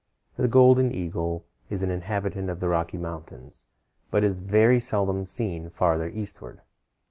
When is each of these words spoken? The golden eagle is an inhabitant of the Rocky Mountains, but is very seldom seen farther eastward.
The 0.35 0.47
golden 0.47 0.91
eagle 0.91 1.45
is 1.69 1.83
an 1.83 1.91
inhabitant 1.91 2.49
of 2.49 2.59
the 2.59 2.67
Rocky 2.67 2.97
Mountains, 2.97 3.67
but 4.09 4.23
is 4.23 4.39
very 4.39 4.79
seldom 4.79 5.27
seen 5.27 5.69
farther 5.69 6.09
eastward. 6.09 6.61